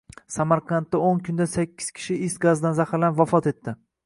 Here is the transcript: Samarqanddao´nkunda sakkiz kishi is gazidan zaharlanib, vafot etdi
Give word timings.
Samarqanddao´nkunda 0.35 1.47
sakkiz 1.53 1.93
kishi 1.99 2.19
is 2.31 2.39
gazidan 2.47 2.79
zaharlanib, 2.81 3.23
vafot 3.23 3.53
etdi 3.55 3.77